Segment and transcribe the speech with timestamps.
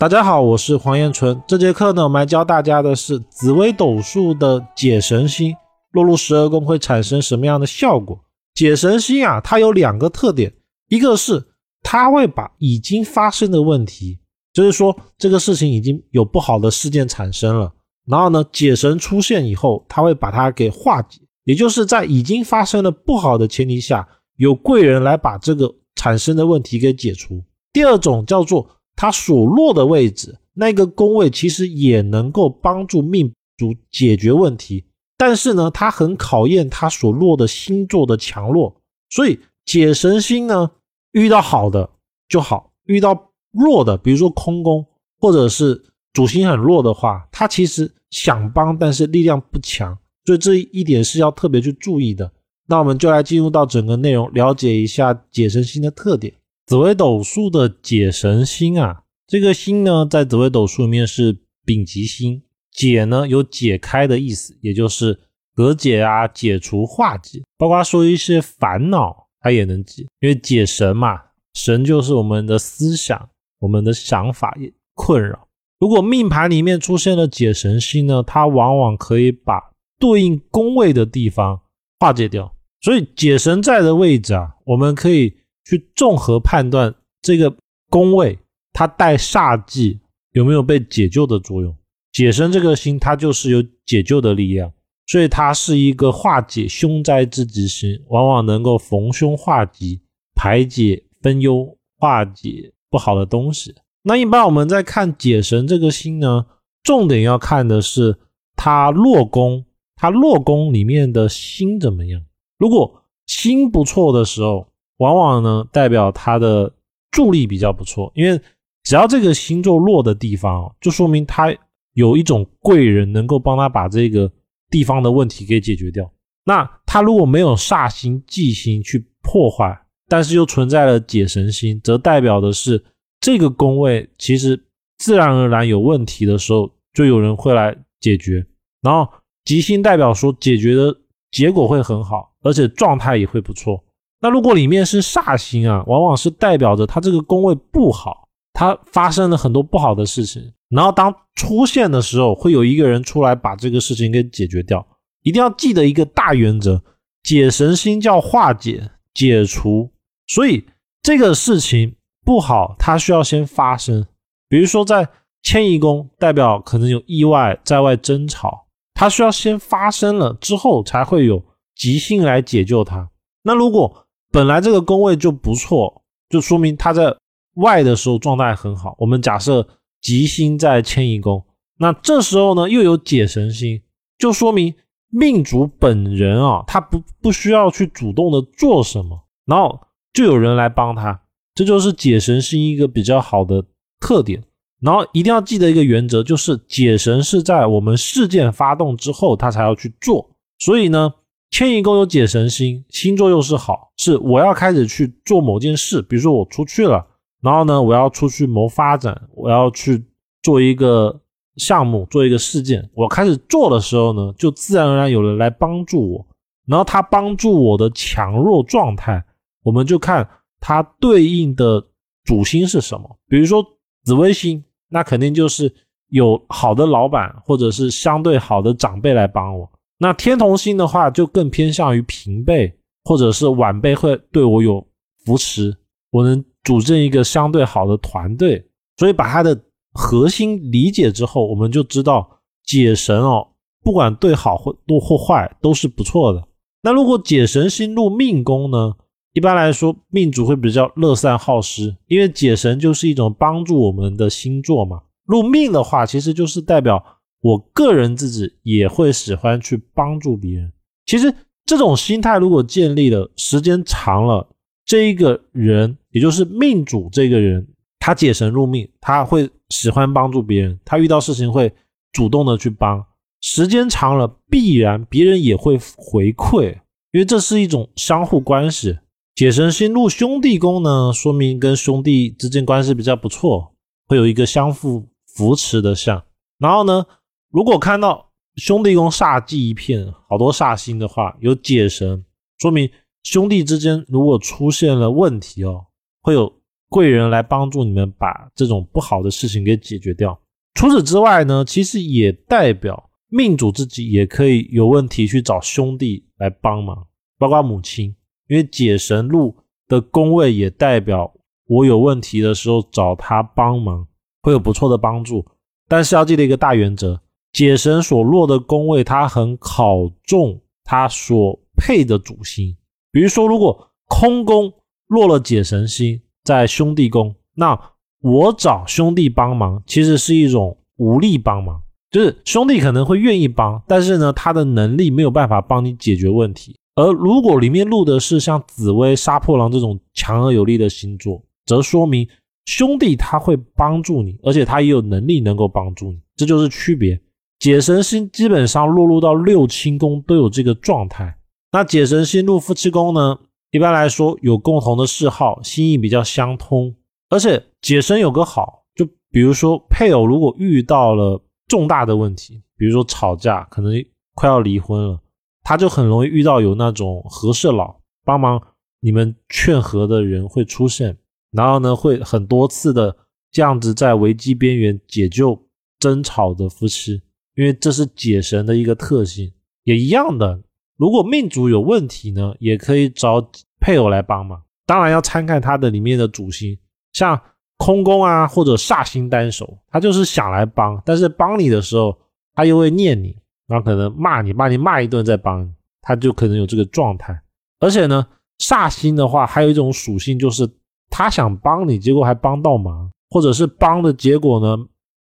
[0.00, 1.42] 大家好，我是黄彦纯。
[1.44, 5.52] 这节课呢，我们来教大家的是紫微斗数的解神星
[5.90, 8.16] 落入十二宫会产生什么样的效果。
[8.54, 10.54] 解神星啊，它有两个特点，
[10.86, 11.44] 一个是
[11.82, 14.20] 它会把已经发生的问题，
[14.52, 17.72] 就是说这个事情已经有不好的事件产生了，
[18.06, 27.42] 然后呢，解神出现以后，它会把它给化解，也就是在已经发生了不好的前提下，有贵人来把这个产生的问题给解除。
[27.72, 28.64] 第二种叫做。
[29.00, 34.84] 它所落的位置，那个宫位其实也能够帮助命主解决问题，
[35.16, 38.74] 但是呢，它很考验它所落的星座的强弱。
[39.08, 40.68] 所以解神星呢，
[41.12, 41.88] 遇到好的
[42.28, 44.84] 就好，遇到弱的，比如说空宫
[45.20, 45.80] 或者是
[46.12, 49.96] 主星很弱的话，它其实想帮，但是力量不强。
[50.24, 52.28] 所以这一点是要特别去注意的。
[52.66, 56.34] 那我们就来进入到整个内容，了解一下解神星的特点。
[56.68, 62.42] 紫微斗数的解神星啊，这个星呢，在紫微斗数里面是丙级星。
[62.70, 65.18] 解呢有解开的意思，也就是
[65.54, 70.02] 和解啊、解除、化解，包括说一些烦恼，它也能解。
[70.20, 71.18] 因为解神嘛，
[71.54, 73.30] 神就是我们的思想、
[73.60, 75.48] 我们的想法也困扰。
[75.80, 79.58] 如果命盘里面出现了解神星呢，它往往可以把
[79.98, 81.62] 对应宫位的地方
[81.98, 82.54] 化解掉。
[82.82, 85.34] 所以解神在的位置啊，我们可以。
[85.68, 87.54] 去综合判断这个
[87.90, 88.38] 宫位
[88.72, 90.00] 它带煞忌
[90.32, 91.76] 有没有被解救的作用。
[92.10, 94.72] 解神这个星它就是有解救的力量，
[95.06, 100.00] 所以它是一个化解凶灾之吉星，往往能够逢凶化吉，
[100.34, 103.74] 排解分忧，化解不好的东西。
[104.04, 106.46] 那一般我们在看解神这个星呢，
[106.82, 108.16] 重点要看的是
[108.56, 112.22] 它落宫，它落宫里面的星怎么样。
[112.56, 114.67] 如果星不错的时候。
[114.98, 116.72] 往往呢，代表他的
[117.10, 118.40] 助力比较不错，因为
[118.84, 121.52] 只要这个星座弱的地方，就说明他
[121.94, 124.30] 有一种贵人能够帮他把这个
[124.70, 126.10] 地方的问题给解决掉。
[126.44, 129.78] 那他如果没有煞星、忌星去破坏，
[130.08, 132.82] 但是又存在了解神星，则代表的是
[133.20, 134.58] 这个宫位其实
[134.98, 138.46] 自然而然有问题的时候，就有人会来解决。
[138.80, 139.12] 然后
[139.44, 140.96] 吉星代表说解决的
[141.30, 143.84] 结果会很好，而且状态也会不错。
[144.20, 150.42] 那如果里面是煞星啊，往往是代表着他这个宫位不好，他发生了很多不好的事情。
[150.68, 154.86] 然后当出现的时候，会有一个人出来把这个事情给解决掉。
[155.22, 156.82] 一定要记得一个大原则：
[157.22, 159.90] 解神星叫化解、解除。
[160.26, 160.66] 所以
[161.02, 164.06] 这个事情不好，它需要先发生。
[164.48, 165.08] 比如说在
[165.42, 171.42] 迁移宫，代表可能有意外在外争吵，它需要先发生了之后，才会有
[171.74, 173.08] 吉星来解救它。
[173.42, 177.16] 那如果本来这个宫位就不错，就说明他在
[177.54, 178.94] 外的时候状态很好。
[178.98, 179.66] 我们假设
[180.02, 181.42] 吉星在迁移宫，
[181.78, 183.80] 那这时候呢又有解神星，
[184.18, 184.74] 就说明
[185.10, 189.80] 命主本人啊，他不不需要去主动的做什么，然后
[190.12, 191.22] 就有人来帮他，
[191.54, 193.64] 这就是解神星一个比较好的
[193.98, 194.44] 特点。
[194.80, 201.14] 然后一定要记得一个原则，就是解神是在我们事件发动之后他才要去做，所以呢。
[201.50, 207.06] 迁移宫有解神星，星座又是好，是我要开始去做某件事，比如说我出去了，
[207.40, 210.04] 然后呢，我要出去谋发展，我要去
[210.42, 211.20] 做一个
[211.56, 216.26] 项目，做一个事件，我开始做的时候呢，就自然而然有人来帮助我，
[216.66, 219.24] 然后他帮助我的强弱状态，
[219.62, 220.28] 我们就看
[220.60, 221.82] 它对应的
[222.24, 223.64] 主星是什么，比如说
[224.04, 225.74] 紫微星，那肯定就是
[226.10, 229.68] 有好的老板或者是相对好的长辈来帮我。
[230.00, 232.72] 那天同星的话，就更偏向于平辈
[233.04, 234.86] 或者是晚辈会对我有
[235.24, 235.76] 扶持，
[236.12, 238.64] 我能组建一个相对好的团队。
[238.96, 239.60] 所以把它的
[239.92, 242.28] 核心理解之后，我们就知道
[242.64, 243.46] 解神哦，
[243.82, 246.46] 不管对好或多或坏都是不错的。
[246.82, 248.94] 那如果解神星入命宫呢？
[249.34, 255.02] 一般来说，命主会比较乐善好施，因为解神就是一种帮助我们的星座嘛。
[255.24, 257.04] 入命的话，其实就是代表。
[257.40, 260.72] 我个人自己也会喜欢去帮助别人。
[261.06, 261.32] 其实
[261.64, 264.48] 这种心态如果建立了时间长了，
[264.84, 267.66] 这一个人也就是命主这个人，
[268.00, 271.72] 他解神入命，他会喜欢帮助别人，他遇到事情会
[272.12, 273.04] 主动的去帮。
[273.40, 276.72] 时间长了，必然别人也会回馈，
[277.12, 278.98] 因为这是一种相互关系。
[279.36, 283.74] 解神星入兄弟宫呢，说明跟兄弟之间关系比较不错，
[284.08, 285.06] 会有一个相互
[285.36, 286.20] 扶持的相。
[286.58, 287.06] 然后呢？
[287.50, 292.24] 如果看到兄弟宫煞忌一片，好多煞星的话，有解神，
[292.58, 292.90] 说明
[293.22, 295.86] 兄弟之间如果出现了问题哦，
[296.22, 296.52] 会有
[296.88, 300.38] 贵人来帮助你们把这种不好的事情给解决掉。
[300.74, 307.06] 除此之外呢，其实也代表命主自己也可以有问题去找兄弟来帮忙，
[307.38, 308.14] 包括母亲，
[308.48, 309.56] 因为解神路
[309.86, 311.32] 的宫位也代表
[311.66, 314.06] 我有问题的时候找他帮忙
[314.42, 315.44] 会有不错的帮助。
[315.88, 317.18] 但是要记得一个大原则，
[317.52, 322.76] 解神所落的宫位，它很考重他所配的主星。
[323.10, 324.72] 比如说，如果空宫
[325.06, 327.78] 落了解神星在兄弟宫，那
[328.20, 331.80] 我找兄弟帮忙，其实是一种无力帮忙，
[332.10, 336.76] 就是兄弟可能会愿意帮，但是呢，他的能力没有办法帮你解决问题。
[336.94, 342.28] 而如果里面录的是像紫薇、杀破狼这种强而有力的星座，则说明。
[342.66, 347.18] 兄弟他会帮助你，而且他也有能力能够帮助你，这就是区别。
[347.58, 351.38] 解神星基本上落入到六亲宫都有这个状态。
[351.72, 353.38] 那解神星入夫妻宫呢？
[353.70, 356.94] 一般来说有共同的嗜好，心意比较相通。
[357.28, 363.92] 而且解神有个好，就比如说配偶如果遇到了重大的问题，比如说吵架，可能
[364.34, 365.20] 快要离婚了，
[365.62, 368.62] 他就很容易遇到有那种和事佬帮忙
[369.00, 371.18] 你们劝和的人会出现。
[371.50, 373.14] 然后呢，会很多次的
[373.50, 375.66] 这样子在危机边缘解救
[375.98, 377.20] 争吵的夫妻，
[377.58, 379.52] 因为这是解神的一个特性。
[379.82, 380.62] 也一样的，
[380.96, 383.44] 如果命主有问题呢，也可以找
[383.80, 384.62] 配偶来帮忙。
[384.86, 386.78] 当然要参看他的里面的主星，
[387.12, 387.38] 像
[387.78, 392.16] 空宫啊或者煞星单手，他就是想来帮，但是帮你的时候
[392.54, 395.70] 他又会念你，然后可能骂你，把你骂一顿再帮你，
[396.02, 397.36] 他就可能有这个状态。
[397.80, 398.24] 而且呢，
[398.60, 400.70] 煞星的话还有一种属性就是。
[401.10, 404.76] 他想帮你，结果还帮到忙，或者是帮的结果呢，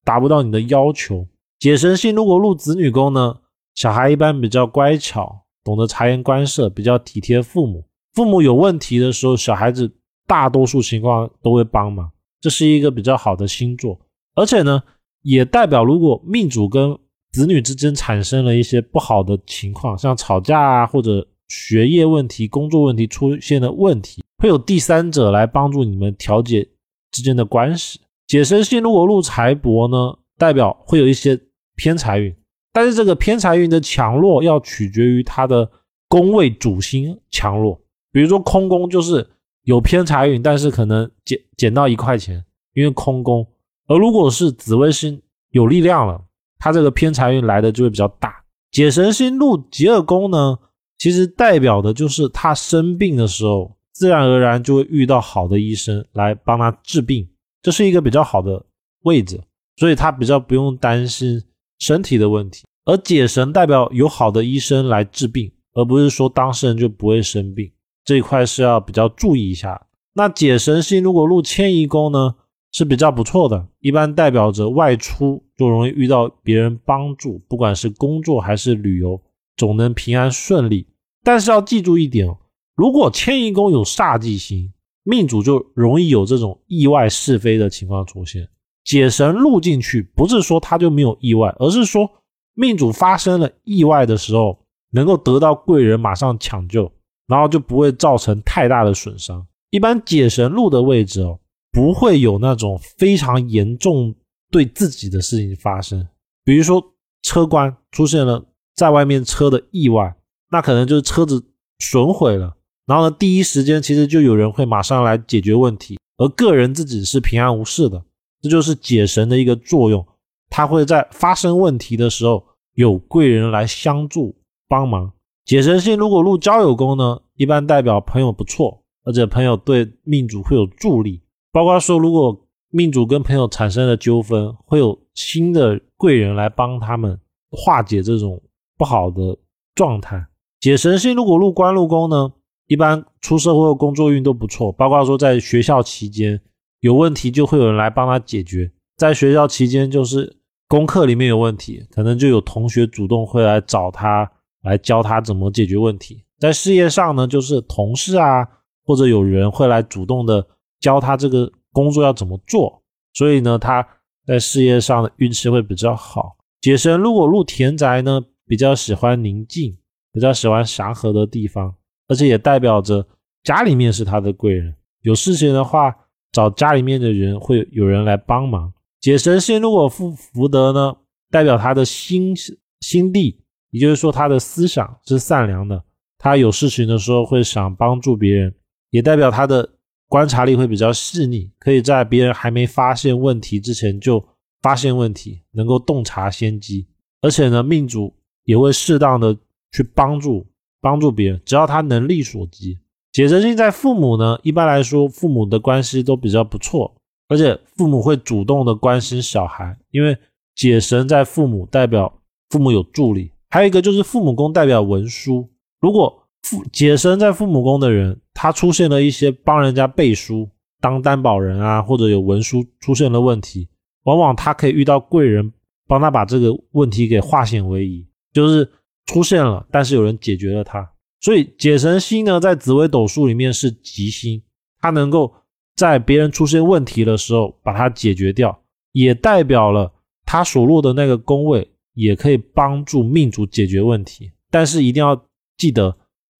[0.03, 1.23] 达不到你的要求。
[1.59, 3.37] 解神星如果入子女宫呢，
[3.75, 7.85] 小孩一般比较乖巧，懂得察言观色，比较体贴父母。
[8.13, 9.91] 父母有问题的时候，小孩子
[10.27, 13.99] 大多数情况都会帮忙，这是一个比较好的星座。
[14.35, 14.81] 而且呢，
[15.21, 16.97] 也代表如果命主跟
[17.31, 24.23] 子女之间产生了一些不好的情况，像吵架啊，或者学业问题、工作问题出现的问题。
[24.37, 26.67] 会有第三者来帮助你们调解
[27.11, 27.99] 之间的关系。
[28.27, 31.39] 解神星如果入财帛呢，代表会有一些
[31.75, 32.35] 偏财运，
[32.73, 35.69] 但是这个偏财运的强弱要取决于它的
[36.07, 37.79] 宫位主星强弱。
[38.11, 39.27] 比如说空宫就是
[39.63, 42.43] 有偏财运，但是可能减减到一块钱，
[42.73, 43.45] 因为空宫。
[43.87, 46.21] 而如果是紫微星有力量了，
[46.57, 48.35] 它这个偏财运来的就会比较大。
[48.71, 50.57] 解神星入极二宫呢，
[50.97, 53.75] 其实代表的就是他生病的时候。
[53.95, 57.25] 自然而然就会遇到好的医生来帮他治病，
[57.61, 58.61] 这是一个比较好的
[59.03, 59.41] 位置，
[59.77, 61.41] 所以他比较不用担心
[61.79, 62.63] 身体的问题。
[62.85, 67.71] 而解神代表有好的医生来治病，而不是说当事人就不会生病，
[68.03, 69.87] 这一块是要比较注意一下。
[70.13, 72.35] 那解神星如果入迁移宫呢，
[72.71, 79.19] 是比较不错的，一般代表着外出就容易遇到别人帮助，不管是工作还是旅游，
[79.57, 80.87] 总能平安顺利。
[81.23, 82.27] 但是要记住一点。
[82.75, 84.71] 如果迁移宫有煞忌星，
[85.03, 88.47] 命主就容易有这种意外是非的情况出现。
[88.85, 92.09] 解神入进去，不是说他就没有意外，而是说
[92.53, 94.59] 命主发生了意外的时候，
[94.91, 96.89] 能够得到贵人马上抢救，
[97.27, 99.45] 然后就不会造成太大的损伤。
[99.71, 101.39] 一般解神入的位置哦，
[101.71, 104.15] 不会有那种非常严重
[104.51, 106.07] 对自己的事情发生。
[106.45, 106.81] 比如说
[107.23, 110.15] 车关出现了在外面车的意外，
[110.51, 111.43] 那可能就是车子
[111.79, 112.55] 损毁了。
[112.85, 118.03] 然后呢，第一时间其实就有人会马上来解决问题，而个人自己是平安无事的，
[118.45, 120.05] 这就是解神的一个作用。
[120.51, 124.35] 他会在发生问题的时候有贵人来相助
[124.67, 125.11] 帮忙。
[125.45, 131.19] 解神星如果入交友宫呢，一般代表朋友不错，而且朋友对命主会有助力。
[131.51, 138.39] 包括说，如果命主跟朋友产生了纠纷，会有新的贵人来帮他们化解这种
[138.77, 139.35] 不好的
[139.73, 140.23] 状态。
[140.59, 142.31] 解神星如果入官禄宫呢？
[142.67, 146.39] 一般出社会工作运都不错，包括说在学校期间
[146.85, 148.71] 有问题，就会有人来帮他解决。
[148.95, 150.37] 在学校期间，就是
[150.67, 156.23] 功课里面有问题，可能就有同学主动会来找他，来教他怎么解决问题。
[156.37, 158.47] 在事业上呢，就是同事啊，
[158.83, 160.45] 或者有人会来主动的
[160.79, 162.83] 教他这个工作要怎么做。
[163.15, 163.83] 所以呢，他
[164.27, 166.37] 在事业上的运气会比较好。
[166.61, 169.75] 解神如果入田宅呢，比较喜欢宁静，
[170.13, 171.73] 比较喜欢祥和的地方。
[172.07, 173.07] 而且也代表着
[173.43, 175.95] 家里面是他的贵人，有事情的话
[176.35, 178.73] 找家里面的人会有人来帮忙。
[178.99, 180.93] 解神星如果富福德呢，
[181.31, 182.35] 代表他的心
[182.81, 183.39] 心地，
[183.69, 185.81] 也就是说他的思想是善良的，
[186.17, 188.53] 他有事情的时候会想帮助别人，
[188.89, 189.77] 也代表他的
[190.09, 194.21] 观察力会比较细腻，可以在别人还没发现问题之前就
[194.61, 196.85] 发现问题，能够洞察先机。
[197.21, 198.13] 而且呢，命主
[198.43, 199.33] 也会适当的
[199.71, 200.45] 去帮助
[200.81, 202.77] 帮助别人，只要他能力所及。
[203.15, 206.93] 解神星在父母呢，一般来说父母的关系都比较不错，
[207.29, 210.17] 而且父母会主动的关心小孩，因为
[210.53, 212.13] 解神在父母代表
[212.49, 213.31] 父母有助力。
[213.49, 220.49] 还有一个就是父母宫代表文书，如果父解神在父母宫的人，他出现了一些帮人家背书、
[220.81, 223.69] 当担保人啊，或者有文书出现了问题，
[224.03, 225.53] 往往他可以遇到贵人
[225.87, 228.69] 帮他把这个问题给化险为夷，就是
[229.05, 230.91] 出现了，但是有人解决了他。
[231.21, 234.41] 所以解神星呢，在紫微斗数里面是吉星，
[234.79, 235.33] 它能够
[235.75, 239.91] 在别人出现问题的时候把它解决掉，也代表了
[240.25, 245.25] 他所落的那个宫位也可以帮助命主解决问题，但是一定要
[245.57, 245.95] 记得。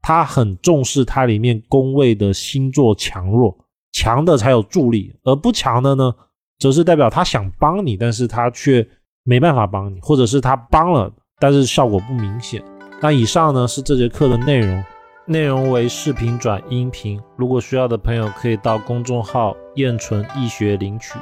[0.07, 3.57] 他很重视它里面宫位的星座强弱，
[3.91, 6.13] 强的才有助力，而不强的呢，
[6.59, 8.87] 则是代表他想帮你，但是他却
[9.23, 12.63] 没办法帮你，或者是他帮了，但是效果不明显。
[13.01, 14.83] 那以上呢是这节课的内容，
[15.25, 21.19] 内容为视频转音频，如果需要的朋友可以到公众号“燕纯易学”领取。